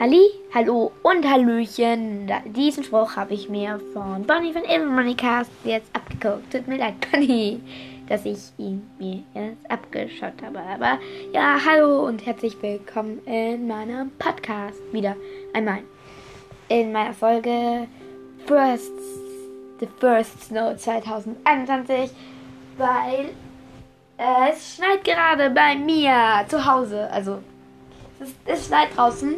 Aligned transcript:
Halli, 0.00 0.30
hallo 0.54 0.92
und 1.02 1.28
Hallöchen. 1.28 2.30
Diesen 2.54 2.84
Spruch 2.84 3.16
habe 3.16 3.34
ich 3.34 3.48
mir 3.48 3.80
von 3.92 4.22
Bonnie 4.22 4.52
von 4.52 4.62
Moneycast 4.94 5.50
jetzt 5.64 5.90
abgeguckt. 5.92 6.52
Tut 6.52 6.68
mir 6.68 6.78
leid, 6.78 6.94
Bonnie, 7.10 7.60
dass 8.08 8.24
ich 8.24 8.38
ihn 8.58 8.88
mir 9.00 9.24
jetzt 9.34 9.68
abgeschaut 9.68 10.40
habe. 10.40 10.60
Aber 10.60 11.00
ja, 11.32 11.58
hallo 11.66 12.06
und 12.06 12.24
herzlich 12.24 12.56
willkommen 12.62 13.18
in 13.26 13.66
meinem 13.66 14.12
Podcast 14.20 14.78
wieder 14.92 15.16
einmal. 15.52 15.80
In 16.68 16.92
meiner 16.92 17.12
Folge 17.12 17.88
First, 18.46 18.92
The 19.80 19.88
First 19.98 20.44
Snow 20.44 20.76
2021, 20.76 22.12
weil 22.76 23.30
es 24.16 24.76
schneit 24.76 25.02
gerade 25.02 25.50
bei 25.50 25.74
mir 25.74 26.44
zu 26.46 26.64
Hause. 26.64 27.10
Also 27.10 27.40
es, 28.20 28.32
es 28.46 28.68
schneit 28.68 28.96
draußen 28.96 29.34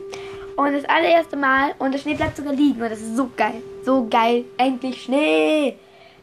und 0.60 0.74
das 0.74 0.84
allererste 0.84 1.36
Mal. 1.36 1.74
Und 1.78 1.92
der 1.92 1.98
Schnee 1.98 2.14
bleibt 2.14 2.36
sogar 2.36 2.52
liegen. 2.52 2.82
Und 2.82 2.90
das 2.90 3.00
ist 3.00 3.16
so 3.16 3.30
geil. 3.36 3.62
So 3.84 4.06
geil. 4.08 4.44
Endlich 4.58 5.02
Schnee. 5.02 5.76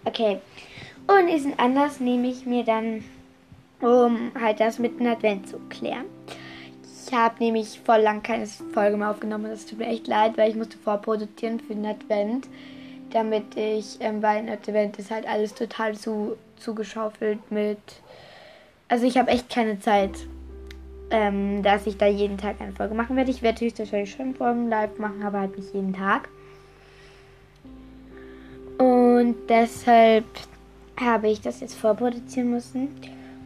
Okay. 0.05 0.39
Und 1.07 1.27
diesen 1.27 1.57
Anlass 1.57 1.99
nehme 1.99 2.27
ich 2.27 2.45
mir 2.45 2.63
dann, 2.63 3.03
um 3.81 4.31
halt 4.39 4.59
das 4.59 4.77
mit 4.79 4.99
dem 4.99 5.07
Advent 5.07 5.49
zu 5.49 5.57
klären. 5.69 6.05
Ich 7.05 7.13
habe 7.13 7.35
nämlich 7.39 7.79
voll 7.83 8.01
lang 8.01 8.21
keine 8.21 8.45
Folge 8.45 8.97
mehr 8.97 9.11
aufgenommen. 9.11 9.49
Das 9.49 9.65
tut 9.65 9.79
mir 9.79 9.87
echt 9.87 10.07
leid, 10.07 10.37
weil 10.37 10.49
ich 10.49 10.55
musste 10.55 10.77
vorproduzieren 10.77 11.59
für 11.59 11.73
den 11.73 11.85
Advent. 11.85 12.47
Damit 13.11 13.55
ich, 13.55 13.97
ähm, 14.01 14.21
weil 14.21 14.37
ein 14.37 14.49
Advent 14.49 14.99
ist 14.99 15.11
halt 15.11 15.25
alles 15.27 15.53
total 15.53 15.95
zu, 15.95 16.35
zugeschaufelt 16.57 17.51
mit. 17.51 17.79
Also 18.89 19.05
ich 19.05 19.17
habe 19.17 19.31
echt 19.31 19.49
keine 19.49 19.79
Zeit 19.79 20.11
ähm, 21.11 21.63
dass 21.63 21.87
ich 21.87 21.97
da 21.97 22.07
jeden 22.07 22.37
Tag 22.37 22.59
eine 22.59 22.73
Folge 22.73 22.95
machen 22.95 23.15
werde. 23.15 23.31
Ich 23.31 23.41
werde 23.41 23.65
höchstwahrscheinlich 23.65 24.11
schon 24.11 24.35
Folgen 24.35 24.69
live 24.69 24.97
machen, 24.97 25.23
aber 25.23 25.39
halt 25.41 25.57
nicht 25.57 25.73
jeden 25.73 25.93
Tag. 25.93 26.29
Und 28.77 29.35
deshalb 29.49 30.25
habe 30.99 31.29
ich 31.29 31.41
das 31.41 31.61
jetzt 31.61 31.75
vorproduzieren 31.75 32.51
müssen. 32.51 32.89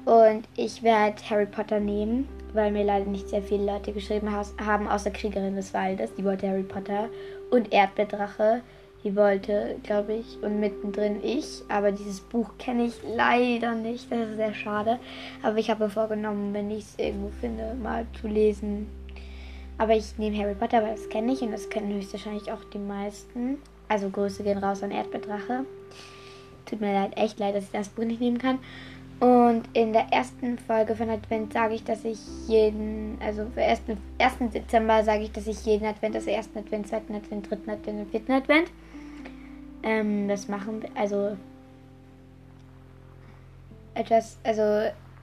Und 0.06 0.48
ich 0.56 0.82
werde 0.84 1.22
Harry 1.30 1.46
Potter 1.46 1.80
nehmen, 1.80 2.28
weil 2.54 2.72
mir 2.72 2.84
leider 2.84 3.06
nicht 3.06 3.30
sehr 3.30 3.44
viele 3.44 3.66
Leute 3.66 3.94
geschrieben 3.94 4.30
haben, 4.32 4.88
außer 4.88 5.12
Kriegerin 5.12 5.56
des 5.56 5.74
Waldes. 5.74 6.14
Die 6.16 6.26
wollte 6.26 6.50
Harry 6.50 6.64
Potter 6.64 7.10
und 7.52 7.72
Erdbeerdrache. 7.72 8.62
Die 9.04 9.16
wollte, 9.16 9.78
glaube 9.84 10.14
ich, 10.14 10.38
und 10.44 10.60
mittendrin 10.60 11.24
ich. 11.24 11.64
Aber 11.70 11.92
dieses 11.92 12.20
Buch 12.20 12.52
kenne 12.60 12.86
ich 12.86 12.94
leider 13.16 13.74
nicht. 13.74 14.12
Das 14.12 14.30
ist 14.30 14.36
sehr 14.36 14.54
schade. 14.54 15.00
Aber 15.42 15.58
ich 15.58 15.70
habe 15.70 15.90
vorgenommen, 15.90 16.54
wenn 16.54 16.70
ich 16.70 16.84
es 16.84 17.00
irgendwo 17.00 17.30
finde, 17.40 17.76
mal 17.82 18.06
zu 18.20 18.28
lesen. 18.28 18.88
Aber 19.78 19.96
ich 19.96 20.18
nehme 20.20 20.38
Harry 20.38 20.54
Potter, 20.54 20.84
weil 20.84 20.96
das 20.96 21.10
kenne 21.10 21.34
ich 21.34 21.42
und 21.42 21.52
das 21.52 21.70
kennen 21.70 21.94
höchstwahrscheinlich 21.94 22.52
auch 22.52 22.64
die 22.72 22.78
meisten. 22.78 23.58
Also 23.88 24.10
Grüße 24.10 24.44
gehen 24.44 24.60
raus 24.60 24.84
an 24.84 24.92
Erdbeerdrache. 24.92 25.66
Tut 26.66 26.80
mir 26.80 26.94
leid, 26.94 27.18
echt 27.18 27.40
leid, 27.40 27.56
dass 27.56 27.66
ich 27.66 27.72
das 27.72 27.90
Buch 27.90 28.04
nicht 28.04 28.22
nehmen 28.22 28.38
kann. 28.38 28.60
Und 29.22 29.64
in 29.74 29.94
der 29.94 30.12
ersten 30.12 30.58
Folge 30.58 30.96
von 30.96 31.08
Advent 31.12 31.54
sage 31.54 31.76
ich, 31.76 31.84
dass 31.84 32.04
ich 32.04 32.18
jeden, 32.48 33.20
also 33.24 33.46
für 33.54 33.62
1. 33.62 33.82
1. 34.18 34.52
Dezember 34.52 35.04
sage 35.04 35.24
ich, 35.24 35.32
dass 35.32 35.46
ich 35.46 35.64
jeden 35.64 35.86
Advent, 35.86 36.16
also 36.16 36.32
ersten 36.32 36.58
Advent, 36.58 36.88
zweiten 36.88 37.14
Advent, 37.14 37.50
dritten 37.50 37.70
Advent 37.70 38.00
und 38.00 38.10
vierten 38.10 38.32
Advent 38.32 38.72
ähm, 39.84 40.28
das 40.28 40.48
machen, 40.48 40.84
also 40.96 41.38
etwas, 43.94 44.38
also 44.44 44.62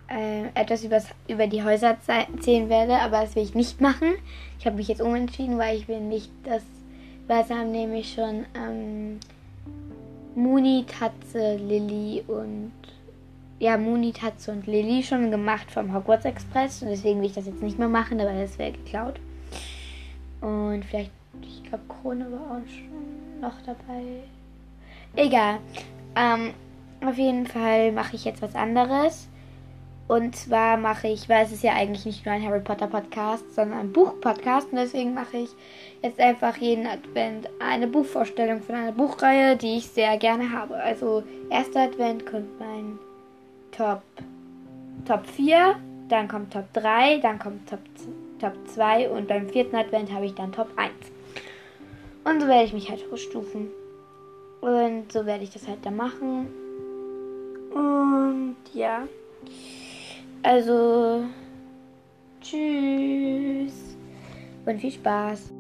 äh, 0.09 0.47
etwas 0.55 0.85
übers, 0.85 1.07
über 1.27 1.49
die 1.49 1.65
Häuser 1.65 1.97
erzählen 2.07 2.69
werde, 2.69 3.01
aber 3.01 3.23
das 3.23 3.35
will 3.35 3.43
ich 3.43 3.57
nicht 3.57 3.81
machen. 3.81 4.15
Ich 4.61 4.67
habe 4.67 4.77
mich 4.77 4.87
jetzt 4.87 5.03
umentschieden, 5.03 5.59
weil 5.59 5.77
ich 5.77 5.89
will 5.89 6.01
nicht 6.01 6.31
das, 6.45 6.63
was 7.27 7.51
haben 7.51 7.73
nämlich 7.73 8.15
schon 8.15 8.47
ähm, 8.55 9.19
Muni, 10.37 10.85
Tatze, 10.87 11.57
Lilly 11.57 12.23
und 12.29 12.73
ja, 13.59 13.77
Muni, 13.77 14.13
Tatze 14.13 14.53
und 14.53 14.67
Lilly 14.67 15.03
schon 15.03 15.31
gemacht 15.31 15.71
vom 15.71 15.95
Hogwarts 15.95 16.25
Express 16.25 16.83
und 16.83 16.89
deswegen 16.89 17.21
will 17.21 17.27
ich 17.27 17.35
das 17.35 17.47
jetzt 17.47 17.63
nicht 17.63 17.79
mehr 17.79 17.89
machen, 17.89 18.21
aber 18.21 18.33
das 18.33 18.59
wäre 18.59 18.73
geklaut. 18.73 19.21
Und 20.41 20.85
vielleicht, 20.85 21.11
ich 21.43 21.65
glaube, 21.65 21.85
Krone 21.89 22.31
war 22.31 22.59
auch 22.59 22.69
schon 22.69 23.41
noch 23.41 23.55
dabei. 23.67 24.23
Egal. 25.17 25.59
Ähm, 26.15 26.53
auf 27.05 27.17
jeden 27.17 27.47
Fall 27.47 27.93
mache 27.93 28.17
ich 28.17 28.25
jetzt 28.25 28.43
was 28.43 28.55
anderes. 28.55 29.29
Und 30.07 30.35
zwar 30.35 30.79
mache 30.79 31.09
ich, 31.09 31.29
weil 31.29 31.45
es 31.45 31.53
ist 31.53 31.63
ja 31.63 31.75
eigentlich 31.75 32.07
nicht 32.07 32.25
nur 32.25 32.35
ein 32.35 32.43
Harry 32.43 32.61
Potter 32.61 32.87
Podcast, 32.87 33.55
sondern 33.55 33.81
ein 33.81 33.93
Buch-Podcast. 33.93 34.73
Und 34.73 34.79
deswegen 34.79 35.13
mache 35.13 35.37
ich 35.37 35.51
jetzt 36.03 36.19
einfach 36.19 36.57
jeden 36.57 36.87
Advent 36.87 37.49
eine 37.61 37.87
Buchvorstellung 37.87 38.63
von 38.63 38.75
einer 38.75 38.93
Buchreihe, 38.93 39.57
die 39.57 39.77
ich 39.77 39.89
sehr 39.89 40.17
gerne 40.17 40.51
habe. 40.51 40.77
Also, 40.77 41.25
erster 41.51 41.83
Advent 41.83 42.25
kommt 42.25 42.59
mein 42.59 42.99
Top, 43.71 44.03
Top 45.07 45.27
4, 45.27 45.77
dann 46.09 46.29
kommt 46.29 46.53
Top 46.53 46.73
3, 46.73 47.19
dann 47.19 47.39
kommt 47.39 47.69
Top, 47.69 47.81
Top 48.41 48.55
2 48.69 49.11
und 49.11 49.29
beim 49.29 49.49
vierten 49.49 49.77
Advent 49.77 50.13
habe 50.13 50.27
ich 50.27 50.35
dann 50.35 50.53
Top 50.53 50.69
1. 50.77 50.93
Und 52.25 52.41
so 52.41 52.49
werde 52.49 52.65
ich 52.65 52.73
mich 52.73 52.91
halt 52.91 53.05
hochstufen. 53.11 53.69
Und 54.61 55.13
so 55.13 55.25
werde 55.25 55.45
ich 55.45 55.51
das 55.51 55.67
halt 55.67 55.79
da 55.85 55.91
machen. 55.91 56.49
Und 57.73 58.57
ja. 58.75 59.07
Also, 60.43 61.25
tschüss. 62.41 63.97
Und 64.67 64.81
viel 64.81 64.93
Spaß. 64.93 65.53